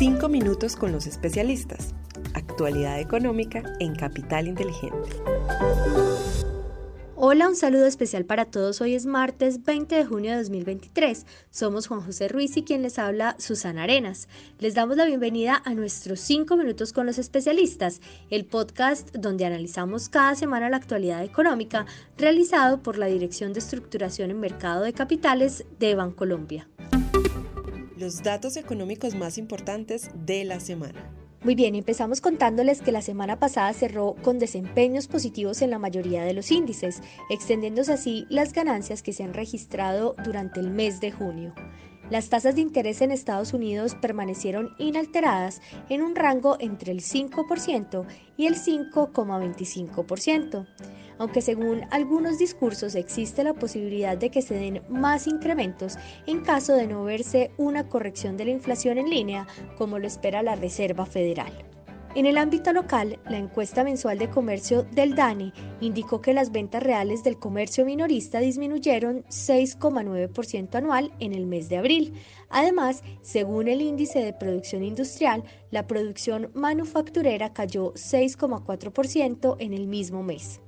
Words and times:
Cinco 0.00 0.30
minutos 0.30 0.76
con 0.76 0.92
los 0.92 1.06
especialistas. 1.06 1.94
Actualidad 2.32 2.98
económica 3.00 3.62
en 3.80 3.94
Capital 3.94 4.48
Inteligente. 4.48 5.10
Hola, 7.16 7.50
un 7.50 7.54
saludo 7.54 7.84
especial 7.84 8.24
para 8.24 8.46
todos. 8.46 8.80
Hoy 8.80 8.94
es 8.94 9.04
martes 9.04 9.62
20 9.62 9.94
de 9.94 10.06
junio 10.06 10.30
de 10.30 10.38
2023. 10.38 11.26
Somos 11.50 11.86
Juan 11.86 12.00
José 12.00 12.28
Ruiz 12.28 12.56
y 12.56 12.62
quien 12.62 12.80
les 12.80 12.98
habla 12.98 13.36
Susana 13.38 13.82
Arenas. 13.82 14.26
Les 14.58 14.74
damos 14.74 14.96
la 14.96 15.04
bienvenida 15.04 15.60
a 15.66 15.74
nuestros 15.74 16.20
5 16.20 16.56
minutos 16.56 16.94
con 16.94 17.04
los 17.04 17.18
especialistas, 17.18 18.00
el 18.30 18.46
podcast 18.46 19.14
donde 19.14 19.44
analizamos 19.44 20.08
cada 20.08 20.34
semana 20.34 20.70
la 20.70 20.78
actualidad 20.78 21.22
económica 21.22 21.84
realizado 22.16 22.82
por 22.82 22.96
la 22.96 23.04
Dirección 23.04 23.52
de 23.52 23.58
Estructuración 23.58 24.30
en 24.30 24.40
Mercado 24.40 24.80
de 24.80 24.94
Capitales 24.94 25.66
de 25.78 25.94
Bancolombia. 25.94 26.68
Los 28.00 28.22
datos 28.22 28.56
económicos 28.56 29.14
más 29.14 29.36
importantes 29.36 30.08
de 30.14 30.46
la 30.46 30.58
semana. 30.58 31.04
Muy 31.42 31.54
bien, 31.54 31.74
empezamos 31.74 32.22
contándoles 32.22 32.80
que 32.80 32.92
la 32.92 33.02
semana 33.02 33.38
pasada 33.38 33.70
cerró 33.74 34.16
con 34.22 34.38
desempeños 34.38 35.06
positivos 35.06 35.60
en 35.60 35.68
la 35.68 35.78
mayoría 35.78 36.24
de 36.24 36.32
los 36.32 36.50
índices, 36.50 37.02
extendiéndose 37.28 37.92
así 37.92 38.24
las 38.30 38.54
ganancias 38.54 39.02
que 39.02 39.12
se 39.12 39.22
han 39.22 39.34
registrado 39.34 40.16
durante 40.24 40.60
el 40.60 40.70
mes 40.70 41.00
de 41.00 41.12
junio. 41.12 41.52
Las 42.08 42.30
tasas 42.30 42.54
de 42.54 42.62
interés 42.62 43.02
en 43.02 43.10
Estados 43.10 43.52
Unidos 43.52 43.94
permanecieron 44.00 44.70
inalteradas 44.78 45.60
en 45.90 46.00
un 46.00 46.16
rango 46.16 46.56
entre 46.58 46.92
el 46.92 47.02
5% 47.02 48.06
y 48.38 48.46
el 48.46 48.54
5,25% 48.54 50.66
aunque 51.20 51.42
según 51.42 51.82
algunos 51.90 52.38
discursos 52.38 52.94
existe 52.94 53.44
la 53.44 53.52
posibilidad 53.52 54.16
de 54.16 54.30
que 54.30 54.40
se 54.40 54.54
den 54.54 54.82
más 54.88 55.26
incrementos 55.26 55.98
en 56.26 56.40
caso 56.40 56.74
de 56.74 56.86
no 56.86 57.04
verse 57.04 57.50
una 57.58 57.86
corrección 57.88 58.38
de 58.38 58.46
la 58.46 58.52
inflación 58.52 58.96
en 58.96 59.10
línea, 59.10 59.46
como 59.76 59.98
lo 59.98 60.06
espera 60.06 60.42
la 60.42 60.56
Reserva 60.56 61.04
Federal. 61.04 61.52
En 62.14 62.24
el 62.24 62.38
ámbito 62.38 62.72
local, 62.72 63.20
la 63.28 63.36
encuesta 63.36 63.84
mensual 63.84 64.18
de 64.18 64.30
comercio 64.30 64.82
del 64.82 65.14
DANE 65.14 65.52
indicó 65.80 66.22
que 66.22 66.32
las 66.32 66.50
ventas 66.50 66.82
reales 66.82 67.22
del 67.22 67.38
comercio 67.38 67.84
minorista 67.84 68.40
disminuyeron 68.40 69.22
6,9% 69.24 70.74
anual 70.74 71.12
en 71.20 71.34
el 71.34 71.46
mes 71.46 71.68
de 71.68 71.76
abril. 71.76 72.14
Además, 72.48 73.04
según 73.20 73.68
el 73.68 73.82
índice 73.82 74.20
de 74.20 74.32
producción 74.32 74.82
industrial, 74.82 75.44
la 75.70 75.86
producción 75.86 76.50
manufacturera 76.54 77.52
cayó 77.52 77.92
6,4% 77.92 79.56
en 79.60 79.74
el 79.74 79.86
mismo 79.86 80.24
mes. 80.24 80.60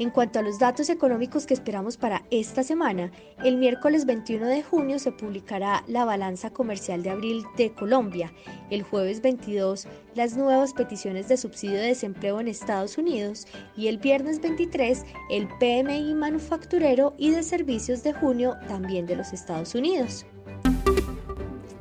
En 0.00 0.08
cuanto 0.08 0.38
a 0.38 0.42
los 0.42 0.58
datos 0.58 0.88
económicos 0.88 1.44
que 1.44 1.52
esperamos 1.52 1.98
para 1.98 2.22
esta 2.30 2.62
semana, 2.62 3.12
el 3.44 3.58
miércoles 3.58 4.06
21 4.06 4.46
de 4.46 4.62
junio 4.62 4.98
se 4.98 5.12
publicará 5.12 5.84
la 5.88 6.06
balanza 6.06 6.48
comercial 6.48 7.02
de 7.02 7.10
abril 7.10 7.44
de 7.58 7.74
Colombia, 7.74 8.32
el 8.70 8.82
jueves 8.82 9.20
22 9.20 9.86
las 10.14 10.38
nuevas 10.38 10.72
peticiones 10.72 11.28
de 11.28 11.36
subsidio 11.36 11.76
de 11.76 11.88
desempleo 11.88 12.40
en 12.40 12.48
Estados 12.48 12.96
Unidos 12.96 13.46
y 13.76 13.88
el 13.88 13.98
viernes 13.98 14.40
23 14.40 15.04
el 15.28 15.46
PMI 15.58 16.14
manufacturero 16.14 17.12
y 17.18 17.32
de 17.32 17.42
servicios 17.42 18.02
de 18.02 18.14
junio 18.14 18.56
también 18.68 19.04
de 19.04 19.16
los 19.16 19.34
Estados 19.34 19.74
Unidos. 19.74 20.24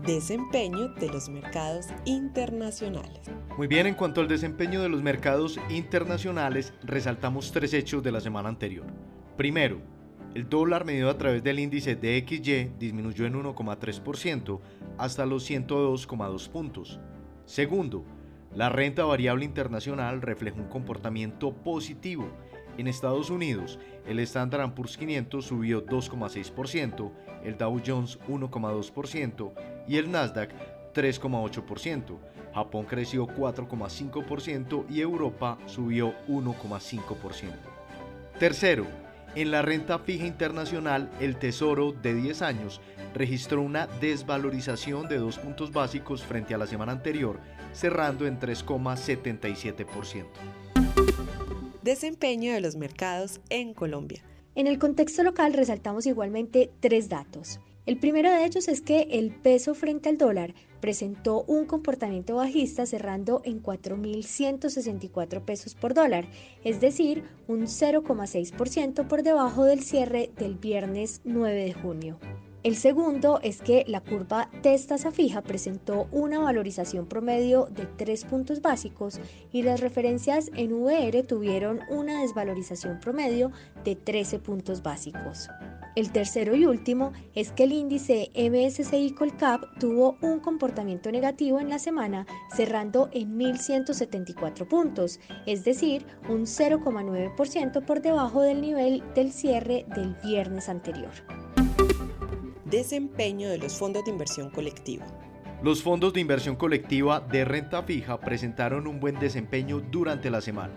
Desempeño 0.09 0.87
de 0.95 1.07
los 1.07 1.29
mercados 1.29 1.85
internacionales. 2.03 3.29
Muy 3.59 3.67
bien, 3.67 3.85
en 3.85 3.93
cuanto 3.93 4.21
al 4.21 4.27
desempeño 4.27 4.81
de 4.81 4.89
los 4.89 5.03
mercados 5.03 5.59
internacionales, 5.69 6.73
resaltamos 6.81 7.51
tres 7.51 7.75
hechos 7.75 8.01
de 8.01 8.11
la 8.11 8.19
semana 8.19 8.49
anterior. 8.49 8.87
Primero, 9.37 9.79
el 10.33 10.49
dólar 10.49 10.83
medido 10.83 11.11
a 11.11 11.17
través 11.19 11.43
del 11.43 11.59
índice 11.59 11.95
DXY 11.95 12.71
disminuyó 12.79 13.27
en 13.27 13.35
1,3% 13.35 14.59
hasta 14.97 15.27
los 15.27 15.47
102,2 15.47 16.49
puntos. 16.49 16.99
Segundo, 17.45 18.03
la 18.51 18.69
renta 18.69 19.03
variable 19.03 19.45
internacional 19.45 20.23
refleja 20.23 20.57
un 20.57 20.69
comportamiento 20.69 21.53
positivo 21.53 22.31
en 22.79 22.87
Estados 22.87 23.29
Unidos, 23.29 23.77
el 24.07 24.19
Standard 24.19 24.73
Poor's 24.73 24.97
500 24.97 25.45
subió 25.45 25.85
2,6%, 25.85 27.11
el 27.43 27.57
Dow 27.57 27.81
Jones 27.85 28.19
1,2% 28.27 29.51
y 29.87 29.97
el 29.97 30.11
Nasdaq 30.11 30.51
3,8%. 30.93 32.17
Japón 32.53 32.85
creció 32.85 33.27
4,5% 33.27 34.85
y 34.89 35.01
Europa 35.01 35.57
subió 35.65 36.13
1,5%. 36.27 37.51
Tercero, 38.39 38.87
en 39.35 39.51
la 39.51 39.61
renta 39.61 39.99
fija 39.99 40.25
internacional, 40.25 41.11
el 41.19 41.35
Tesoro 41.35 41.91
de 41.91 42.15
10 42.15 42.41
años 42.41 42.81
registró 43.13 43.61
una 43.61 43.87
desvalorización 43.99 45.07
de 45.07 45.17
2 45.17 45.37
puntos 45.39 45.71
básicos 45.71 46.23
frente 46.23 46.55
a 46.55 46.57
la 46.57 46.65
semana 46.65 46.93
anterior, 46.93 47.39
cerrando 47.73 48.25
en 48.25 48.39
3,77% 48.39 50.25
desempeño 51.83 52.53
de 52.53 52.61
los 52.61 52.75
mercados 52.75 53.39
en 53.49 53.73
Colombia. 53.73 54.23
En 54.55 54.67
el 54.67 54.79
contexto 54.79 55.23
local 55.23 55.53
resaltamos 55.53 56.05
igualmente 56.05 56.69
tres 56.79 57.09
datos. 57.09 57.59
El 57.85 57.97
primero 57.97 58.29
de 58.29 58.45
ellos 58.45 58.67
es 58.67 58.81
que 58.81 59.07
el 59.09 59.31
peso 59.31 59.73
frente 59.73 60.09
al 60.09 60.17
dólar 60.17 60.53
presentó 60.79 61.43
un 61.43 61.65
comportamiento 61.65 62.35
bajista 62.35 62.85
cerrando 62.85 63.41
en 63.45 63.63
4.164 63.63 65.41
pesos 65.41 65.75
por 65.75 65.93
dólar, 65.93 66.25
es 66.63 66.79
decir, 66.81 67.23
un 67.47 67.61
0,6% 67.61 69.07
por 69.07 69.23
debajo 69.23 69.65
del 69.65 69.81
cierre 69.81 70.29
del 70.37 70.55
viernes 70.55 71.21
9 71.23 71.63
de 71.63 71.73
junio. 71.73 72.19
El 72.61 72.75
segundo 72.75 73.39
es 73.41 73.61
que 73.61 73.85
la 73.87 74.01
curva 74.01 74.49
tasa 74.61 75.11
fija 75.11 75.41
presentó 75.41 76.09
una 76.11 76.39
valorización 76.39 77.05
promedio 77.05 77.69
de 77.71 77.85
3 77.85 78.25
puntos 78.25 78.61
básicos 78.61 79.21
y 79.53 79.61
las 79.61 79.79
referencias 79.79 80.51
en 80.55 80.73
VR 80.73 81.23
tuvieron 81.23 81.79
una 81.89 82.21
desvalorización 82.21 82.99
promedio 82.99 83.53
de 83.85 83.95
13 83.95 84.39
puntos 84.39 84.83
básicos. 84.83 85.47
El 85.95 86.11
tercero 86.11 86.53
y 86.53 86.65
último 86.65 87.13
es 87.33 87.53
que 87.53 87.63
el 87.63 87.71
índice 87.71 88.29
MSCI 88.35 89.11
Colcap 89.11 89.63
tuvo 89.79 90.17
un 90.21 90.41
comportamiento 90.41 91.13
negativo 91.13 91.61
en 91.61 91.69
la 91.69 91.79
semana, 91.79 92.27
cerrando 92.53 93.09
en 93.13 93.39
1.174 93.39 94.67
puntos, 94.67 95.21
es 95.45 95.63
decir, 95.63 96.05
un 96.27 96.41
0,9% 96.41 97.85
por 97.85 98.01
debajo 98.01 98.41
del 98.41 98.59
nivel 98.59 99.01
del 99.15 99.31
cierre 99.31 99.85
del 99.95 100.13
viernes 100.23 100.67
anterior. 100.67 101.11
Desempeño 102.69 103.49
de 103.49 103.57
los 103.57 103.73
fondos 103.73 104.05
de 104.05 104.11
inversión 104.11 104.51
colectiva. 104.51 105.07
Los 105.63 105.81
fondos 105.81 106.13
de 106.13 106.19
inversión 106.19 106.55
colectiva 106.55 107.19
de 107.19 107.43
renta 107.43 107.81
fija 107.81 108.19
presentaron 108.19 108.85
un 108.85 108.99
buen 108.99 109.17
desempeño 109.17 109.79
durante 109.79 110.29
la 110.29 110.39
semana. 110.39 110.75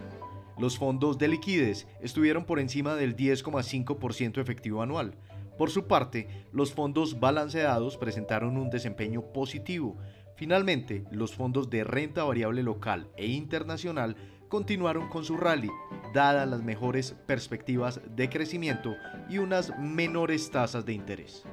Los 0.58 0.78
fondos 0.78 1.18
de 1.18 1.28
liquidez 1.28 1.86
estuvieron 2.00 2.46
por 2.46 2.60
encima 2.60 2.94
del 2.94 3.14
10,5% 3.14 4.40
efectivo 4.40 4.80
anual. 4.80 5.18
Por 5.58 5.70
su 5.70 5.86
parte, 5.86 6.46
los 6.50 6.72
fondos 6.72 7.20
balanceados 7.20 7.98
presentaron 7.98 8.56
un 8.56 8.70
desempeño 8.70 9.30
positivo. 9.30 9.98
Finalmente, 10.34 11.04
los 11.10 11.34
fondos 11.34 11.68
de 11.68 11.84
renta 11.84 12.24
variable 12.24 12.62
local 12.62 13.10
e 13.18 13.26
internacional 13.26 14.16
continuaron 14.48 15.10
con 15.10 15.24
su 15.24 15.36
rally, 15.36 15.70
dadas 16.14 16.48
las 16.48 16.62
mejores 16.62 17.14
perspectivas 17.26 18.00
de 18.16 18.30
crecimiento 18.30 18.94
y 19.28 19.36
unas 19.36 19.78
menores 19.78 20.50
tasas 20.50 20.86
de 20.86 20.94
interés 20.94 21.44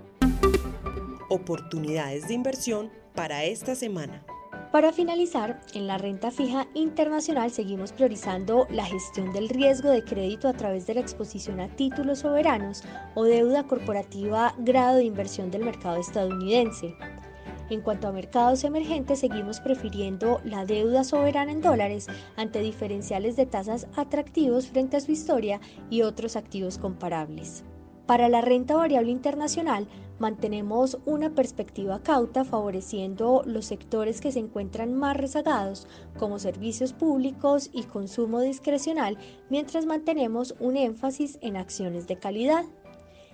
oportunidades 1.29 2.27
de 2.27 2.33
inversión 2.33 2.91
para 3.15 3.43
esta 3.43 3.75
semana. 3.75 4.23
Para 4.71 4.93
finalizar, 4.93 5.59
en 5.73 5.87
la 5.87 5.97
renta 5.97 6.29
fija 6.29 6.67
internacional 6.75 7.49
seguimos 7.49 7.91
priorizando 7.91 8.67
la 8.69 8.85
gestión 8.85 9.33
del 9.33 9.49
riesgo 9.49 9.89
de 9.89 10.03
crédito 10.03 10.47
a 10.47 10.53
través 10.53 10.85
de 10.85 10.93
la 10.93 10.99
exposición 10.99 11.59
a 11.59 11.75
títulos 11.75 12.19
soberanos 12.19 12.83
o 13.15 13.23
deuda 13.23 13.63
corporativa 13.63 14.53
grado 14.59 14.97
de 14.97 15.05
inversión 15.05 15.49
del 15.49 15.65
mercado 15.65 15.97
estadounidense. 15.97 16.93
En 17.71 17.81
cuanto 17.81 18.07
a 18.07 18.11
mercados 18.11 18.63
emergentes, 18.63 19.19
seguimos 19.19 19.59
prefiriendo 19.59 20.39
la 20.43 20.65
deuda 20.65 21.03
soberana 21.03 21.51
en 21.51 21.61
dólares 21.61 22.05
ante 22.35 22.59
diferenciales 22.59 23.35
de 23.35 23.47
tasas 23.47 23.87
atractivos 23.95 24.67
frente 24.67 24.97
a 24.97 25.01
su 25.01 25.11
historia 25.11 25.59
y 25.89 26.03
otros 26.03 26.35
activos 26.35 26.77
comparables. 26.77 27.63
Para 28.09 28.27
la 28.27 28.41
renta 28.41 28.75
variable 28.75 29.11
internacional, 29.11 29.87
mantenemos 30.17 30.97
una 31.05 31.29
perspectiva 31.29 32.01
cauta 32.01 32.43
favoreciendo 32.43 33.43
los 33.45 33.65
sectores 33.65 34.19
que 34.19 34.31
se 34.31 34.39
encuentran 34.39 34.95
más 34.95 35.15
rezagados, 35.15 35.85
como 36.17 36.39
servicios 36.39 36.91
públicos 36.91 37.69
y 37.71 37.83
consumo 37.83 38.41
discrecional, 38.41 39.19
mientras 39.51 39.85
mantenemos 39.85 40.55
un 40.59 40.75
énfasis 40.75 41.37
en 41.41 41.55
acciones 41.55 42.07
de 42.07 42.17
calidad. 42.17 42.65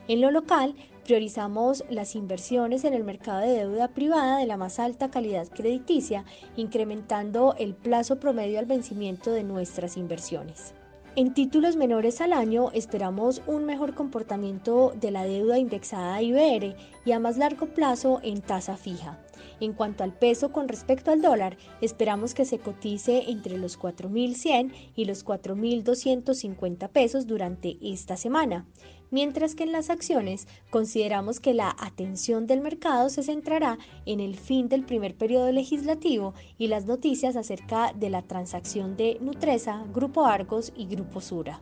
En 0.10 0.20
lo 0.20 0.30
local, 0.30 0.76
priorizamos 1.06 1.86
las 1.90 2.14
inversiones 2.14 2.84
en 2.84 2.94
el 2.94 3.06
mercado 3.06 3.40
de 3.40 3.60
deuda 3.60 3.88
privada 3.88 4.40
de 4.40 4.46
la 4.46 4.58
más 4.58 4.80
alta 4.80 5.10
calidad 5.10 5.48
crediticia, 5.48 6.26
incrementando 6.58 7.56
el 7.58 7.76
plazo 7.76 8.20
promedio 8.20 8.60
al 8.60 8.66
vencimiento 8.66 9.32
de 9.32 9.46
nuestras 9.46 9.96
inversiones. 9.96 10.74
En 11.18 11.34
títulos 11.34 11.78
menores 11.78 12.20
al 12.20 12.34
año 12.34 12.72
esperamos 12.74 13.42
un 13.48 13.64
mejor 13.64 13.94
comportamiento 13.94 14.94
de 15.00 15.12
la 15.12 15.24
deuda 15.24 15.58
indexada 15.58 16.22
IBR 16.22 16.76
y 17.06 17.14
a 17.14 17.20
más 17.20 17.38
largo 17.38 17.68
plazo 17.68 18.20
en 18.22 18.42
tasa 18.42 18.76
fija. 18.76 19.18
En 19.60 19.74
cuanto 19.74 20.04
al 20.04 20.14
peso 20.14 20.52
con 20.52 20.68
respecto 20.68 21.12
al 21.12 21.22
dólar, 21.22 21.58
esperamos 21.82 22.34
que 22.34 22.46
se 22.46 22.60
cotice 22.60 23.30
entre 23.30 23.58
los 23.58 23.80
4.100 23.80 24.72
y 24.96 25.06
los 25.06 25.26
4.250 25.26 26.90
pesos 26.90 27.28
durante 27.28 27.78
esta 27.82 28.18
semana 28.18 28.66
mientras 29.12 29.56
que 29.56 29.64
en 29.64 29.72
las 29.72 29.90
acciones 29.90 30.48
consideramos 30.70 31.40
que 31.40 31.54
la 31.54 31.76
atención 31.80 32.48
del 32.48 32.62
mercado 32.62 33.10
se 33.10 33.24
centrará 33.24 33.78
en 34.06 34.20
el 34.20 34.36
fin 34.36 34.68
del 34.68 34.84
primer 34.84 35.16
periodo 35.16 35.52
legislativo 35.52 36.34
y 36.58 36.68
las 36.68 36.86
noticias 36.86 37.36
acerca 37.36 37.94
de 37.94 38.10
la 38.10 38.22
transacción 38.24 38.98
de 38.98 39.18
Nutresa, 39.22 39.86
Grupo 39.94 40.26
Argos 40.26 40.74
y 40.76 40.88
Grupo 40.88 41.22
Sura. 41.22 41.62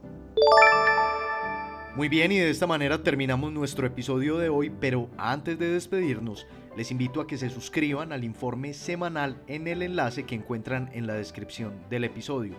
Muy 1.96 2.10
bien, 2.10 2.32
y 2.32 2.40
de 2.40 2.50
esta 2.50 2.66
manera 2.66 3.04
terminamos 3.04 3.52
nuestro 3.52 3.86
episodio 3.86 4.40
de 4.40 4.50
hoy, 4.50 4.72
pero 4.72 5.12
antes 5.16 5.60
de 5.60 5.70
despedirnos, 5.70 6.48
les 6.76 6.90
invito 6.90 7.22
a 7.22 7.28
que 7.28 7.38
se 7.38 7.52
suscriban 7.52 8.12
al 8.12 8.24
informe 8.24 8.74
semanal 8.74 9.40
en 9.46 9.68
el 9.68 9.84
enlace 9.84 10.24
que 10.24 10.34
encuentran 10.34 10.90
en 10.94 11.06
la 11.06 11.14
descripción 11.14 11.74
del 11.92 12.06
episodio. 12.06 12.56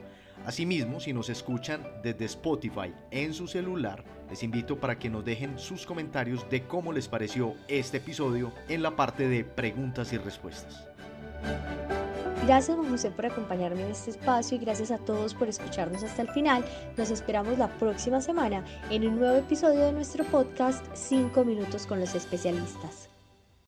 Asimismo, 0.46 1.00
si 1.00 1.12
nos 1.12 1.30
escuchan 1.30 1.82
desde 2.04 2.26
Spotify 2.26 2.92
en 3.10 3.34
su 3.34 3.48
celular, 3.48 4.04
les 4.30 4.44
invito 4.44 4.78
para 4.78 5.00
que 5.00 5.10
nos 5.10 5.24
dejen 5.24 5.58
sus 5.58 5.84
comentarios 5.84 6.48
de 6.48 6.62
cómo 6.62 6.92
les 6.92 7.08
pareció 7.08 7.54
este 7.66 7.96
episodio 7.96 8.52
en 8.68 8.84
la 8.84 8.94
parte 8.94 9.26
de 9.26 9.42
preguntas 9.42 10.12
y 10.12 10.18
respuestas. 10.18 10.86
Gracias 12.46 12.76
Juan 12.76 12.90
José 12.90 13.10
por 13.10 13.24
acompañarme 13.24 13.84
en 13.84 13.92
este 13.92 14.10
espacio 14.10 14.56
y 14.56 14.60
gracias 14.60 14.90
a 14.90 14.98
todos 14.98 15.32
por 15.32 15.48
escucharnos 15.48 16.02
hasta 16.02 16.20
el 16.20 16.28
final. 16.28 16.62
Nos 16.98 17.10
esperamos 17.10 17.56
la 17.56 17.68
próxima 17.68 18.20
semana 18.20 18.62
en 18.90 19.08
un 19.08 19.18
nuevo 19.18 19.38
episodio 19.38 19.80
de 19.80 19.92
nuestro 19.92 20.24
podcast 20.24 20.84
5 20.92 21.42
minutos 21.44 21.86
con 21.86 22.00
los 22.00 22.14
especialistas. 22.14 23.13